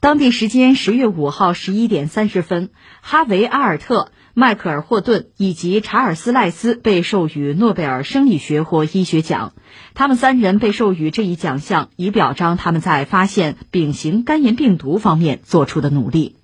[0.00, 2.68] 当地时间十月五号十一点三十分，
[3.00, 9.54] 哈维·阿尔特、迈克尔·霍顿以及查尔斯·赖斯被授予诺贝尔生理学或医学奖。
[9.94, 16.36] 他们三人被授予这一奖项，以表彰他们在发现丙型肝炎病毒方面做出的努力。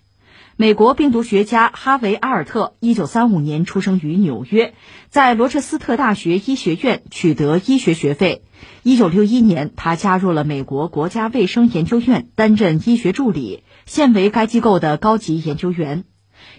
[0.57, 4.75] 美国病毒学家哈维·阿尔特，一九三五年出生于纽约，
[5.09, 8.43] 在罗彻斯特大学医学院取得医学学位。
[8.83, 16.05] 一九六一年，他加入了美国国家卫生研究院，担任医学助理，现为该机构的高级研究员。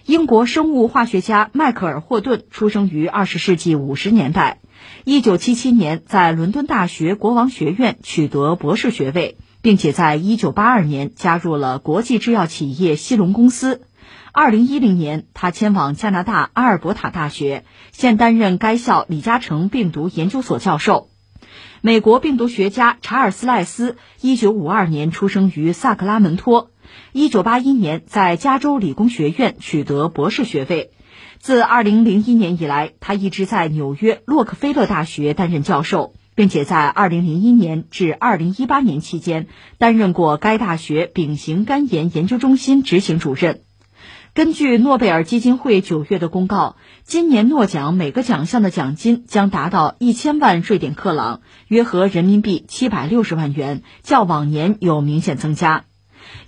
[0.06, 4.58] 英国生物化学家迈克尔·霍顿出生于二十世纪五十年代，
[5.04, 9.36] 一九七七年在伦敦大学国王学院取得博士学位。
[9.64, 13.86] 并且在一九八二年加入了国际制药企业西隆公司。
[14.30, 21.08] 二零一零年，他迁往加拿大阿尔伯塔大学，现担任该校李嘉诚病毒研究所教授。
[21.80, 26.70] 美国病毒学家查尔斯·赖斯，一九五二年出生于萨克拉门托，
[27.12, 30.90] 一九八一年在加州理工学院取得博士学位。
[31.38, 36.12] 自二零零一年以来，他一直在纽约洛克菲勒大学担任教授。
[36.34, 39.46] 并且在2001年至2018年期间
[39.78, 43.60] 担任过该大学丙型肝炎研究中心执行主任。
[44.34, 46.74] 根据诺贝尔基金会九月的公告，
[47.04, 55.84] 今年诺奖每个奖项的奖金将达到一千万瑞典克朗，约合人民币七百六十万元，较往年有明显增加。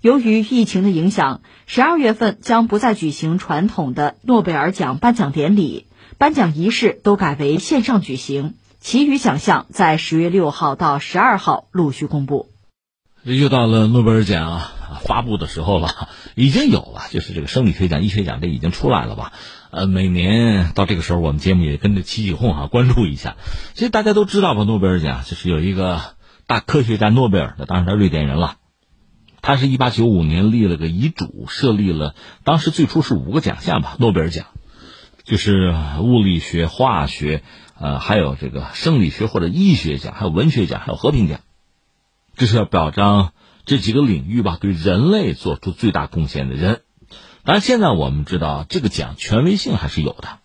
[0.00, 5.86] 由于疫情的影响，十二月份将不再举行传统的诺贝尔奖颁奖典礼，
[6.18, 8.54] 颁奖仪式都改为线上举行。
[8.80, 12.50] 其余奖项在十月六号到十二号陆续公布。
[13.24, 19.32] 又到了诺贝尔奖啊发布的时候了， 已经有了，就是这个生理学奖、医学奖这已经出来了吧？
[19.72, 23.36] 呃，每年到这个时候，我们节目也跟着起起哄哈，关注一下。
[23.74, 26.00] 其实大家都知道吧，诺贝尔奖就是有一个
[26.46, 28.58] 大科学家诺贝尔的，当然他瑞典人了。
[29.42, 34.46] 他是一八九五年立了个遗嘱，设立了当时最初是五个奖项吧，诺贝尔奖，
[35.24, 37.42] 就是物理学、化学。
[37.78, 41.40] 呃，还有这个生理学或者医学奖，还有文学奖，还有和平奖，
[42.34, 43.32] 这是要表彰
[43.64, 46.82] 这几个领域吧，对人类做出最大贡献的人。
[47.44, 50.38] 当然，现在我们知道这个奖权威性还是有的。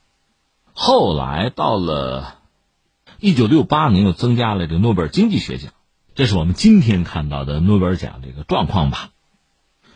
[0.73, 2.35] 后来到了
[3.19, 5.71] 一九六八年，又增加了这个诺贝尔经济学奖，
[6.15, 9.09] 这是我们今天看到的诺贝尔奖这个状况吧。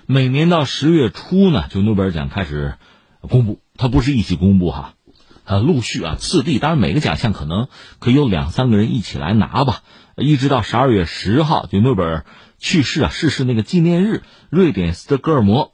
[0.05, 2.75] 每年到十月初呢，就诺贝尔奖开始
[3.21, 4.93] 公布，它不是一起公布哈。
[5.45, 7.67] 呃，陆续啊，次第，当然每个奖项可能
[8.00, 9.83] 可以有两三个人一起来拿吧。
[10.17, 12.25] 一直到十二月十号，就诺贝尔
[12.57, 15.73] 去世啊逝世那个纪念日，瑞典斯德哥尔摩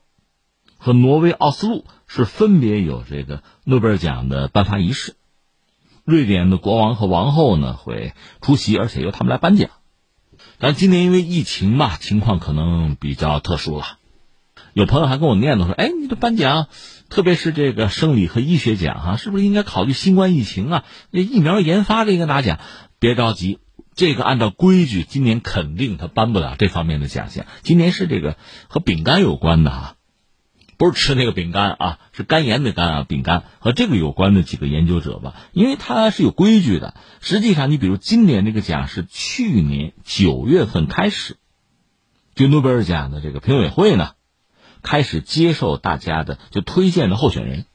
[0.78, 5.16] 和挪威奥斯陆是分别有这个诺贝尔奖的颁发仪式。
[6.04, 9.70] 瑞典的国王和王后呢会出席，而且由他们来颁奖。
[10.58, 13.86] 但今年因为疫情嘛，情况可能比较特殊了。
[14.74, 16.68] 有朋友还跟我念叨说：“哎，你这颁奖。”
[17.12, 20.86] 特别是这个生理和医学奖哈，是不是应该考虑新冠疫情啊？
[21.10, 22.58] 那疫苗研发这个拿奖，
[23.00, 23.60] 别着急，
[23.96, 27.48] 这个按照规矩，今年肯定他颁不了这方面的奖项。
[27.64, 28.38] 今年是这个
[28.70, 29.96] 和饼干有关的哈，
[30.78, 36.94] 不是吃那个饼干啊，是肝炎的肝啊，饼干和这个有关的几个研究者吧，因为他是有规矩的。
[37.20, 41.36] 实际上，你比如今年这个奖是去年九月份开始，
[42.36, 44.12] 就诺贝尔奖的这个评委会呢。
[44.82, 47.66] 开始接受大家的就推荐的候选人，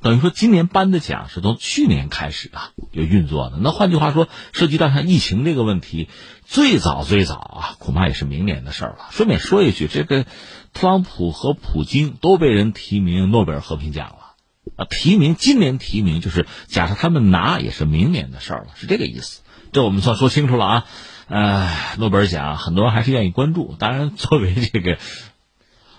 [0.00, 3.58] 等于说今年颁的奖是从去年开始啊就运作的。
[3.60, 6.08] 那换句话说，涉及到像疫情这个问题，
[6.44, 9.06] 最早最早啊，恐怕也是明年的事儿了。
[9.10, 10.24] 顺便说一句，这个
[10.72, 14.34] 特朗普和普京都被人提名诺贝尔和平奖了
[14.76, 19.42] 啊，提名今年提名就是假设他们拿也是明年的事儿了，是这个意思。
[19.72, 20.84] 这我们算说清楚了啊。
[21.26, 21.68] 呃，
[21.98, 24.98] 诺贝尔奖很多人还是愿意关注，当然作为这个。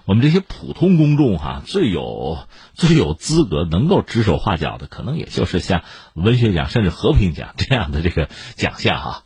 [0.09, 2.39] 我们这些普通公众哈，最有
[2.73, 5.83] 最有资格能够指手画脚的，可能也就是像
[6.15, 9.23] 文学奖甚至和平奖这样的这个奖项哈，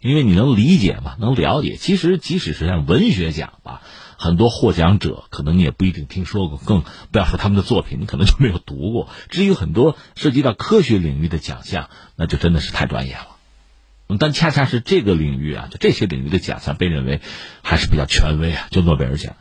[0.00, 1.76] 因为你能理解嘛，能了解。
[1.76, 3.82] 其实即使是像文学奖吧，
[4.16, 6.82] 很多获奖者可能你也不一定听说过，更
[7.12, 9.06] 不要说他们的作品，你可能就没有读过。
[9.28, 13.36] 至于很多涉及到科学领域的奖项，那就真的是太专业了。
[14.18, 17.20] 但恰恰是这个领域啊，就这些领域的奖项被认为
[17.62, 19.36] 还是比较权威啊，就诺贝尔奖。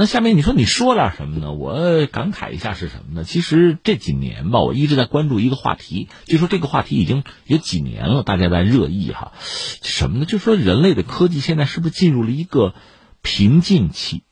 [0.00, 1.52] 那下面你说你说点什么呢？
[1.52, 3.22] 我感慨一下是什么呢？
[3.22, 9.32] 其实这几年吧，我一直在关注一个话题，就说这个话题已经有几年了，大家在热议哈。
[9.42, 10.24] 什么呢？
[10.24, 12.72] 就说人类的科技现在是不是进入了一个
[13.20, 14.22] 瓶颈期、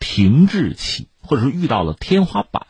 [0.00, 2.66] 停滞期，或者说遇到了天花板？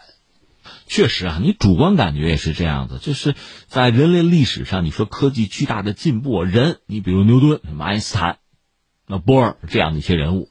[0.87, 2.99] 确实啊，你主观感觉也是这样子。
[3.01, 3.35] 就是
[3.67, 8.41] 在人类历史上，你说科技巨大的进步，人，你比如牛顿、什么爱因斯坦、
[9.07, 10.51] 那波尔这样的一些人物。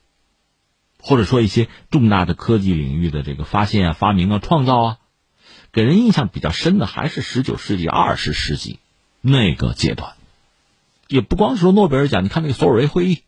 [1.07, 4.97] 或者说一些重大的科技领域的这个发现啊、发明啊、创造啊，
[5.71, 8.79] 给人印象比较深的还是十九世纪、二十世纪
[9.21, 10.13] 那个阶段。
[11.07, 13.21] 也不光是说诺贝尔奖，你看那个索尔维会议，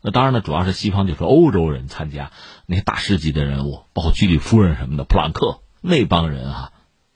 [0.00, 2.30] 那当然呢，主要是西方就是欧洲人参加，
[2.66, 6.72] 那些大师级的人物，包括居里夫人什么的，普朗克那帮人啊，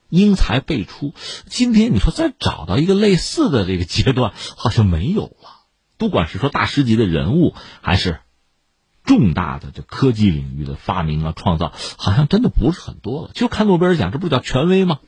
[0.09, 1.15] 英才辈出。
[1.47, 5.62] 今天你说再找到一个类似的这个阶段，好像没有了。
[5.97, 8.19] 不管是说大师级的人物，还是。
[9.06, 13.31] 重大的这科技领域的发明啊、创造，好像真的不是很多了。
[13.32, 14.99] 就看诺贝尔奖，这不叫权威吗？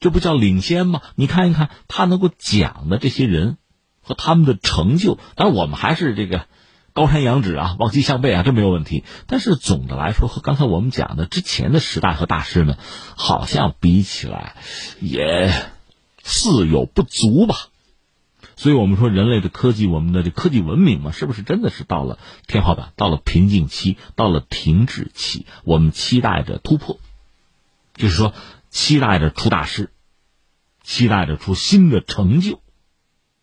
[0.00, 1.02] 这不叫领先吗？
[1.16, 3.58] 你看一看他能够讲的这些人
[4.00, 6.46] 和他们的成就，当然我们还是这个
[6.92, 9.02] 高山仰止啊、望其项背啊，这没有问题。
[9.26, 12.78] 但是总的来说，和刚才我们讲的之前的时代和大师们，
[13.16, 14.54] 好像比起来
[15.00, 15.52] 也
[16.22, 17.56] 似有不足吧。
[18.58, 22.18] 所以我们说，人类的科技，我们的这科技文明嘛，是不是真的是到了
[22.48, 25.46] 天花板，到了瓶颈期，到了停止期？
[25.62, 26.98] 我们期待着突破，
[27.94, 28.34] 就是说，
[28.68, 29.90] 期待着出大师，
[30.82, 32.60] 期待着出新的成就，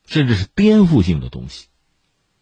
[0.06, 1.68] 甚至是颠覆性的东西，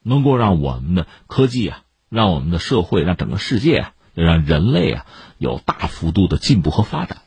[0.02, 5.06] 能够让我们的科技啊，让我们的社会，让整个世界啊，让人类啊，
[5.38, 7.22] 有大幅度的进步和发展。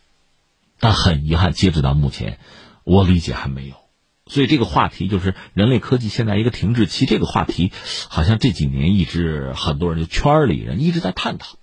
[0.81, 2.41] 但很遗憾，截止到目前，
[2.83, 3.86] 我理解还没有。
[4.27, 7.07] 所以这个话题就是人类科技现在一个停滞期。
[7.07, 7.71] 这个话题，
[8.09, 11.59] 好像这几年一直很多人就圈里人一直在探讨，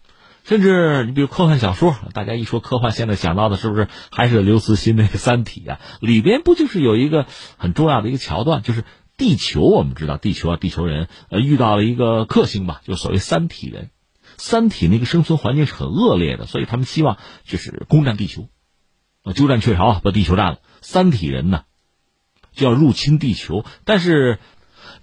[0.46, 5.80] 甚至你比如科幻小说，大家一说科幻，现在想到的是不是还是刘慈欣那个《三体》啊？
[6.00, 7.26] 里边不就是有一个
[7.58, 8.86] 很重要的一个桥段，就是
[9.18, 13.90] 地球，我们知道地球啊，地球人呃遇到了一个克星吧，就所谓三体人。
[14.38, 18.48] 三体那个生存环境是很恶劣的，所以他们希望就是攻占地球，
[19.22, 20.60] 啊，鸠占鹊巢，把地球占了。
[20.82, 21.64] 三体人呢？
[22.54, 24.40] 就要入侵地球，但是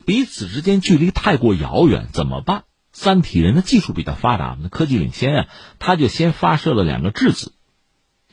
[0.06, 2.64] 彼此之间距离太过遥远，怎么办？
[2.92, 5.48] 三体人的技术比较发达，那科技领先啊，
[5.78, 7.52] 他就先发射了两个质子，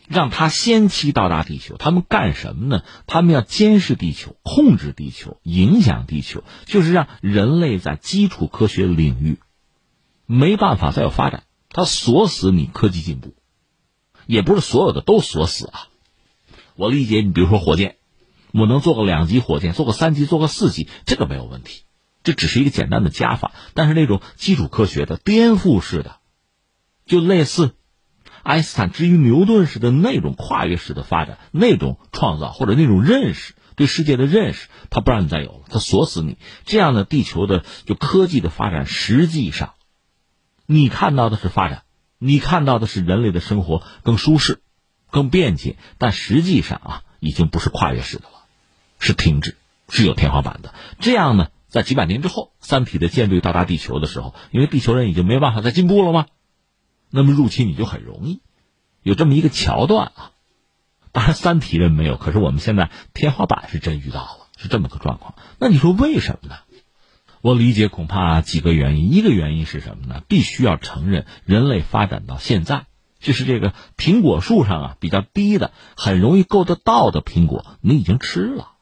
[0.08, 1.78] 让他先期到达地球。
[1.78, 2.84] 他们干什么呢？
[3.06, 9.38] 他们要监视地球、控制地球、影响地球，就是让人类在基础科学领域
[10.26, 11.44] 没办法再有发展。
[11.70, 13.36] 他锁死你科技进步，
[14.26, 15.88] 也不是所有的都锁死啊。
[16.76, 17.97] 我理解，你比如说火箭。
[18.58, 21.84] 我能做个两级火箭，做个三级，做个四级，这个没有问题。
[22.24, 26.18] 这只是一个简单的加法，但是那种基础科学的颠覆式的，
[27.06, 27.76] 就类似
[28.44, 36.38] 爱因斯坦之于牛顿式的那种跨越式的发展，那种创造或者那种认识对世界的认识，他不让你再有了，他锁死你。
[36.66, 39.76] 这样的地球的就科技的发展，实际上
[40.66, 41.84] 你看到的是发展，
[42.18, 44.62] 你看到的是人类的生活更舒适、
[45.12, 48.37] 更便捷，但实际上啊，已经不是跨越式的了。
[49.00, 49.56] 是停止，
[49.90, 50.74] 是有天花板的。
[51.00, 56.28] 这样呢，在几百年之后，三体的舰队到达地球的时候，因为地球人已经没办法再进步了吗？
[57.10, 58.42] 那么入侵你就很容易，
[59.02, 60.32] 有这么一个桥段啊。
[61.12, 65.36] 当然，三体人没有，可是我们现在天花板是真遇到了，是这么个状况。
[65.58, 66.56] 那你说为什么呢？
[67.42, 69.14] 我理解恐怕几个原因。
[69.14, 70.22] 一个原因是什么呢？
[70.28, 72.88] 必须要承认，人类发展到现在。
[73.20, 78.77] 就是这个苹果树上啊比较低的，很容易够得到的苹果，你已经吃了；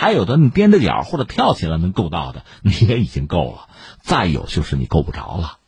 [0.00, 3.68] 还有的你踮着脚或者跳起来能够到的， 你也已经够了。
[4.00, 5.58] 再有就是你够不着了。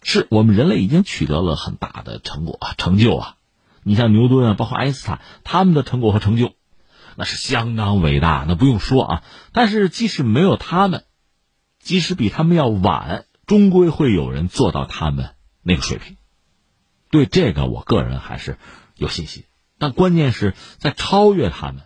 [0.00, 3.34] 是我们人类已经取得了很大的成果成就啊！
[3.82, 6.52] 你像牛顿啊，包括爱因斯坦，他们的成果和成就，
[7.16, 9.22] 那是相当伟大，那不用说啊。
[9.50, 11.02] 但是即使没有他们，
[11.82, 15.30] 即使比他们要晚，终归会有人做到他们
[15.62, 16.16] 那个水平。
[17.10, 18.56] 对这个，我个人还是
[18.94, 19.42] 有信心，
[19.78, 21.82] 但关键是在超越他们，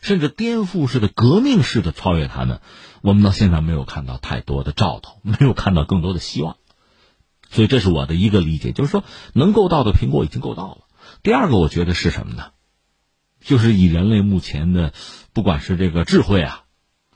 [0.00, 2.60] 甚至颠覆式的、革命式的超越他们，
[3.02, 6.56] 我们到现在没有看到太多的兆头， 没有看到更多的希望，
[7.50, 10.78] 所以这是我的一个理解，就是说能够到的苹果已经够到了。
[11.22, 12.50] 第二个，我觉得是什么呢？
[13.42, 14.92] 就是以人类目前的，
[15.32, 16.64] 不管是这个智慧啊，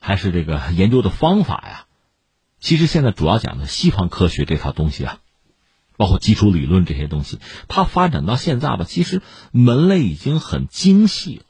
[0.00, 1.87] 还是这个研究的方法呀，
[2.61, 5.19] 其实现在主要讲的西方科学这套东西啊。
[5.97, 7.38] 包括基础理论这些东西，
[7.69, 9.23] 它发展到现在吧，其实
[9.53, 11.44] 门类已经很精细了，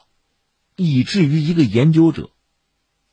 [0.76, 2.31] 以至于一个研究者，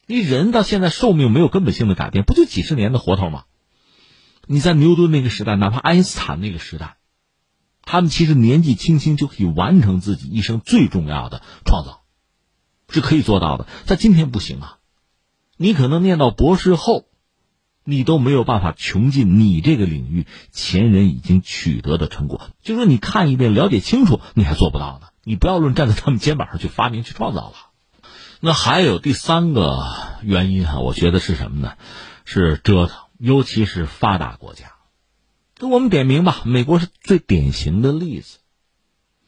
[0.05, 3.45] 你人到现在寿命没有根本性的改变，不就几十年的活头吗？
[4.47, 6.97] 你在牛顿那个时代，哪怕爱因斯坦那个时代，
[7.83, 12.03] 他们其实年纪轻轻就可以完成自己一生最重要的创造，
[12.89, 13.67] 是可以做到的。
[13.85, 14.77] 在今天不行啊，
[15.57, 17.07] 你可能念到博士后。
[17.83, 25.07] 你都没有办法穷尽你这个领域前人已经取得的成果，就说你看一遍了解清楚，你还做不到呢。
[25.23, 27.55] 你不要论站在他们肩膀上去发明去创造了。
[28.39, 29.85] 那还有第三个
[30.23, 31.73] 原因哈，我觉得是什么呢？
[32.25, 34.73] 是折腾，尤其是发达国家，
[35.55, 36.41] 给我们点名吧。
[36.45, 38.39] 美国是最典型的例子。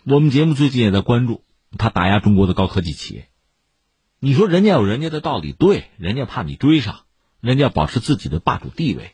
[0.03, 1.43] 我们节目最近也在关注
[1.77, 3.29] 他打压中国的高科技企业。
[4.19, 7.01] 你说人家有人家的道理，对，人家怕你追上，
[7.39, 9.13] 人家要保持自己的霸主地位。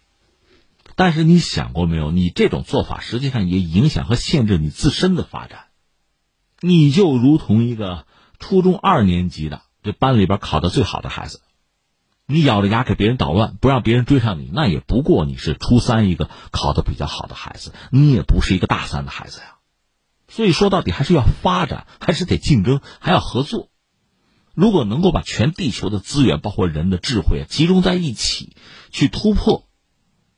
[0.95, 2.11] 但是你想过没有？
[2.11, 5.65] 你这种做法实际上也影响和限制你自身的发展。
[6.61, 8.05] 你就如同一个
[8.39, 11.41] 初中二年级的这班里边考的最好的孩子。
[12.31, 19.55] 你咬着牙给别人捣乱，不让别人追上你，那也不过你是初三一个考的比较好的孩子，你也不是一个大三的孩子呀。
[20.27, 23.69] 所以说到底还是要发展，还是得竞争，还要合作。
[24.53, 28.55] 如果能够把全地球的资源，包括人的智慧集中在一起
[28.91, 29.67] 去突破，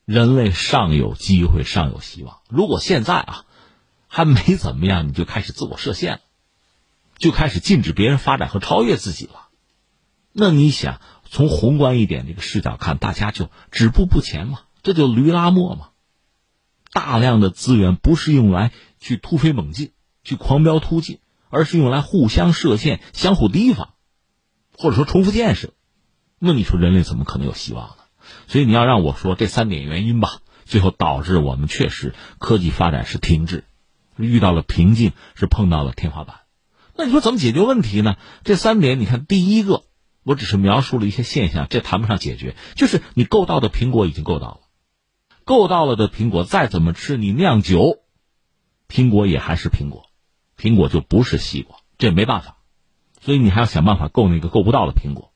[0.05, 2.37] 人类尚有机会，尚有希望。
[2.47, 3.45] 如果现在啊
[4.13, 6.19] 还没怎么样，你就开始自我设限了，
[7.17, 9.47] 就开始禁止别人发展和超越自己了，
[10.33, 10.99] 那你想？
[11.33, 15.91] 从宏观一点这个视角看，大家就止步不前嘛，这就驴拉磨嘛。
[16.91, 19.93] 大量的资源不是用来去突飞猛进、
[20.25, 23.93] 去狂飙突进，而是用来互相设限、相互提防，
[24.77, 25.71] 或者说重复建设。
[26.37, 27.95] 那你说人类怎么可能有希望呢？
[28.49, 33.63] 所以你要让我说这三点原因吧，最后导致我们确实科技发展是停滞，
[34.17, 36.41] 遇到了瓶颈，是碰到了天花板。
[36.95, 38.17] 那你说怎么解决问题呢？
[38.43, 39.83] 这三点，你看第一个。
[40.23, 42.55] 我只是描述了一些现象，这谈不上解决。
[42.75, 44.59] 就是你够到的苹果已经够到了，
[45.45, 48.03] 够到了的苹果再怎么吃，你酿酒，
[48.87, 50.11] 苹果也还是苹果，
[50.55, 52.57] 苹果就不是西瓜，这没办法。
[53.19, 55.33] 所以你还要想办法够那个够不到的苹果。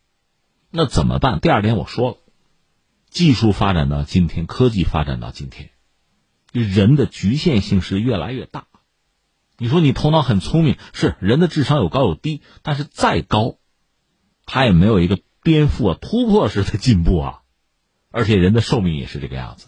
[0.70, 1.40] 那怎么办？
[1.40, 2.18] 第二点我说了，
[3.10, 5.72] 技术发展到今天，科技发展到今天，
[6.62, 8.66] 人的局限性是越来越大。
[9.58, 13.58] 你说你头脑很聪明，是人的智商有高有低，但是再高。
[14.46, 17.40] 他也没有一个颠覆啊、突破式的进步啊，
[18.12, 19.68] 而且人的寿命也是这个样子。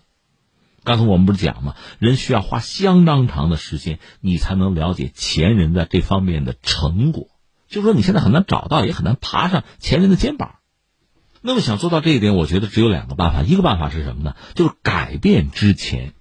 [0.84, 1.75] 刚才我们不是讲吗？
[2.00, 7.27] 人需要花相当长的时间，你才能了解前人在这方面的成果。
[7.67, 10.56] 就说你现在很难找到，也很难爬上前人的肩膀。
[11.41, 13.41] 那么想做到这一点，我觉得只有两个办法。
[13.44, 14.36] 一个办法是什么呢？
[14.53, 16.13] 就是改变之前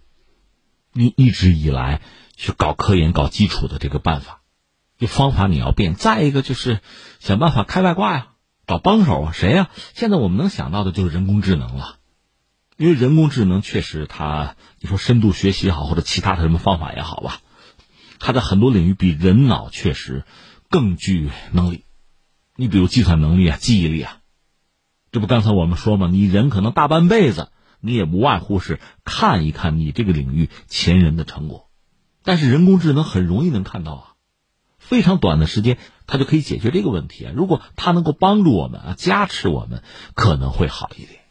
[0.97, 2.01] 你一直以来
[2.35, 4.41] 去搞科研、搞基础的这个办法，
[4.99, 5.95] 这方法你要变。
[5.95, 6.81] 再一个就是
[7.21, 8.29] 想办法开外挂呀。
[8.67, 9.33] 找帮手啊？
[9.33, 9.71] 谁呀？
[9.95, 11.99] 现在我们能想到的就是人工智能了，
[12.77, 17.43] 因为人工智能确实它，你说深度学习也好，或者其他的什么方法也好吧，
[18.19, 20.25] 它在很多领域比人脑确实
[20.69, 21.85] 更具能力。
[22.57, 24.17] 你比如计算能力啊，记忆力啊，
[25.13, 26.09] 这不刚才我们说嘛？
[26.11, 31.69] 你人可能大半辈子，你也不外乎是看一看你这个领域前人的成果，
[32.25, 34.13] 但是人工智能很容易能看到啊。
[34.79, 37.33] 非常短的时间，它就可以解决这个问题啊！
[37.35, 39.83] 如果它能够帮助我们啊，加持我们，
[40.15, 41.23] 可能会好一点。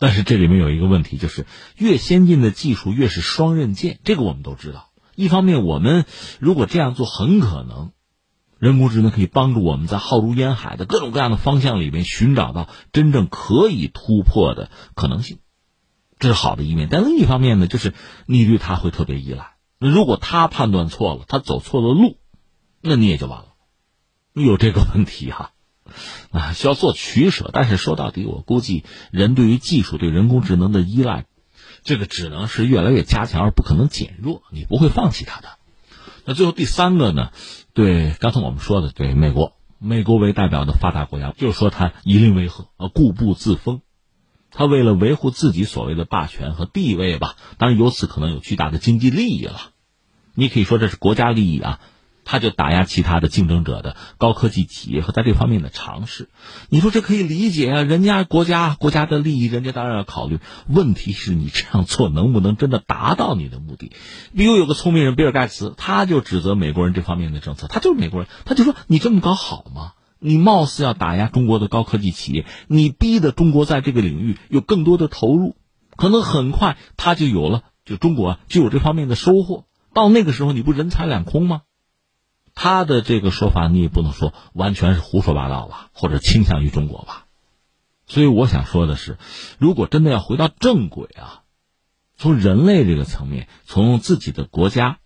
[0.00, 4.90] 但是这里面有一个问题，就是越先进的技术越是双刃剑，这个我们都知道。
[5.14, 6.06] 一方面，我们
[6.40, 7.92] 如果这样做，很可能
[8.58, 15.38] 人工智能可以帮助我们在浩如烟海的各种各样的方向里面寻找到真正可以突破的可能性，
[16.22, 16.88] 这是好的一面。
[16.90, 17.92] 但另一方面呢，就是
[18.26, 19.56] 你对它会特别依赖。
[19.78, 22.16] 那如果他判断错了，他走错了路。
[22.80, 23.46] 那你也就完了，
[24.32, 25.50] 有这个问题哈，
[26.30, 27.50] 啊，需要做取舍。
[27.52, 31.26] 但是说到底，我估计人对于技术、对人工智能的依赖，
[31.82, 34.42] 这个只能是越来越加强，而不可能减弱。
[34.52, 35.48] 你不会放弃它的。
[36.24, 37.30] 那最后第三个呢？
[37.74, 43.80] 对，刚才我们说的，对美国，美国为代表的发达国家，就是说它以邻为壑，呃，固步自封。
[44.52, 49.70] 他为了维护自己所谓的霸权和地位吧，当然由此可能有巨大的经济利益了。
[50.34, 51.80] 你可以说这是国家利益啊。
[52.24, 56.28] 他就打压其他的竞争者的高科技企业和在这方面的尝试，
[56.68, 57.82] 你说这可以理解啊？
[57.82, 60.38] 人家国家国家的利益，人家当然要考虑。
[60.68, 63.90] 问题是你这样做能不能真的达到你的目的？
[64.36, 69.94] 比如有个聪明人比尔盖茨，他就指责美国人这方面的政策，他就是美国人，他就说你这么搞好吗？
[70.24, 75.56] 你貌似要打压中国的高科技企业，你逼的中国在这个领域有更多的投入，
[75.96, 79.64] 可能很快他就有了，就中国就有这方面的收获。
[79.92, 81.62] 到那个时候，你不人财两空吗？
[82.54, 87.26] 他的这个说法，你也不能说完全是胡说八道吧，或者倾向于中国吧。
[88.06, 89.18] 所以我想说的是，
[89.58, 91.42] 如果真的要回到正轨啊，
[92.16, 94.98] 从人类这个层面，从自己的国家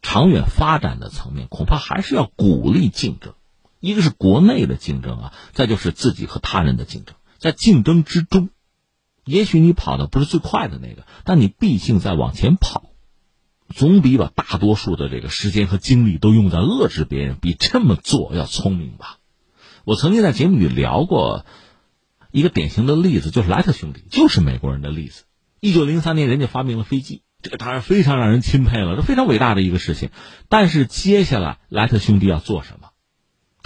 [0.00, 3.34] 长远发展的层面，恐怕还是要鼓励竞争。
[3.80, 7.16] 一个是国内的竞争啊，再就是自己和他人的竞争。
[7.38, 8.50] 在竞争之中，
[9.24, 12.84] 也许你跑的不是最快的那个，但你毕竟在往前跑。
[13.74, 19.18] 总比把大多数的这个时间和精力都用在遏制别人，比这么做要聪明吧？
[19.84, 21.46] 我曾经在节目里聊过
[22.32, 25.22] 一个典型的例子，就是莱特兄弟，就是美国人的例子。
[25.60, 30.10] 一九零三年，人家发明了飞机，这个当然非常让人钦佩了，这非常伟大的一个事情。
[30.48, 32.89] 但是接下来莱特兄弟要做什么？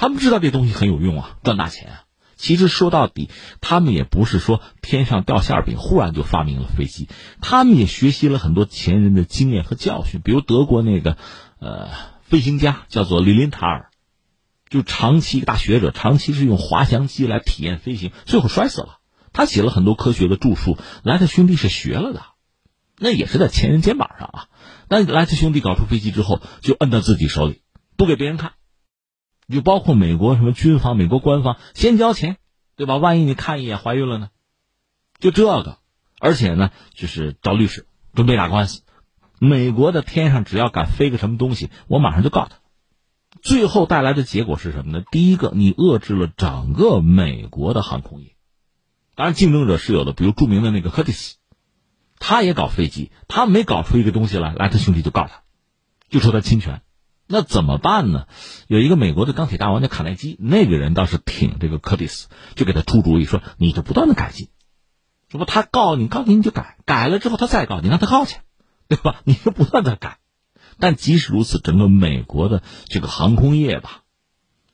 [0.04, 2.04] 他们知道这东西很有用啊，赚大钱啊。
[2.37, 3.30] 其实说到底，
[3.62, 7.08] 他们也不是说天上掉馅饼，忽然就发明了飞机。
[7.40, 11.16] 他们也学习了很多前人的经验和教训，比如德国那个
[11.58, 11.88] 呃
[12.20, 13.88] 飞行家叫做李林塔尔，
[14.68, 18.99] 就长期一个大学者，长期是用滑翔机来体验飞行，最后摔死了。
[19.32, 22.20] 他写了很多科学的著述，莱特兄弟是学了的，
[22.99, 24.49] 那也是在前人肩膀上啊。
[24.90, 27.62] 那莱特兄弟搞出飞机之后，就摁到自己手里，
[27.96, 28.52] 不给别人看。
[29.48, 32.38] 就包括美国什么军方、美国官方先交钱，
[32.76, 32.96] 对吧？
[32.96, 34.30] 万一你看一眼怀孕了呢？
[35.18, 35.78] 就这个，
[36.18, 38.82] 而且呢，就是找律师准备打官司。
[39.38, 42.58] 美国的天上只要敢飞个什么东西，我马上就告他。
[43.42, 45.04] 最后带来的结果是什么呢？
[45.10, 48.36] 第一个，你遏制了整个美国的航空业。
[49.14, 51.36] 当然，竞争者是有的，比如著名的那个柯蒂斯，
[52.18, 55.42] 他也搞飞机，他没搞出一个东西来，莱特兄弟就告他，
[56.08, 56.80] 就说他侵权。
[57.26, 58.26] 那怎么办呢？
[58.69, 64.49] 有一个美国的钢铁大王叫卡耐基，那个人倒是挺这个柯蒂斯，就给他出主意说：“你就不断的改进，
[65.31, 68.37] 什么他告你，告你你就改，改了之后他再告你，让他告去，
[68.88, 69.23] 对吧？
[69.25, 70.19] 你就不断的改。
[70.78, 74.02] 但即使如此，整个美国的这个航空业吧，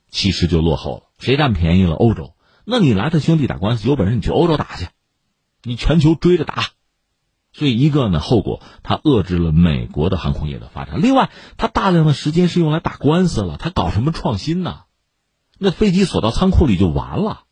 [0.09, 1.03] 其实就落后了。
[1.19, 1.93] 谁占便宜了？
[1.93, 2.35] 欧洲。
[2.65, 4.87] 那你来他兄弟打官司，有本事你去欧洲打去，
[5.63, 6.65] 你全球追着打。”
[7.53, 13.57] 所以，一个呢，后果他遏制了美国的航空业的发展；另外，他大量的时间是用来打官司了。
[13.57, 14.83] 他搞什么创新呢？
[15.57, 17.43] 那飞机锁到仓库里就完了。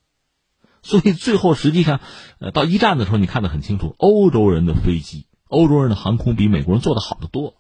[0.82, 2.00] 所以，最后实际上，
[2.40, 7.56] 呃，到一战的时候，你看得很清楚，欧洲人的飞机、欧洲人的航空比美国人做的好得多，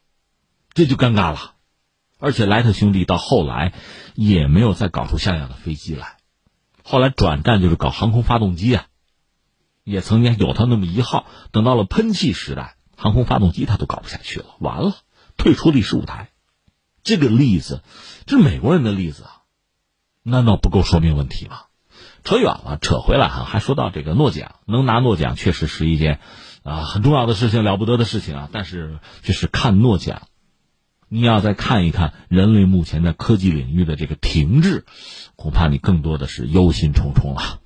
[0.74, 1.56] 这就尴尬了。
[2.20, 3.74] 而且，莱特兄弟到后来
[4.16, 6.16] 也没有再搞出像样的飞机来，
[6.84, 8.86] 后来转战就是搞航空发动机啊。
[9.90, 14.96] 也曾经有他那么一号，等到了喷气时代，航空发动机他都搞不下去了，完了，
[15.36, 16.30] 退出历史舞台。
[17.04, 17.82] 这个例子，
[18.26, 19.32] 这是美国人的例子啊，
[20.24, 21.62] 难道不够说明问题吗？
[22.24, 26.20] 扯远了，扯回来哈，还说到这个诺奖，能拿诺奖确实是一件
[26.64, 28.50] 啊很重要的事情，了不得的事情啊。
[28.52, 30.28] 但是就是看诺奖，
[31.08, 34.86] 你要再看一看人类目前在科技领域的这个停滞，
[35.36, 37.60] 恐怕你更多的是忧心忡忡了。